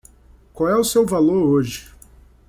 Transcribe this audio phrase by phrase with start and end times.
[0.51, 1.93] Qual é o seu valor hoje?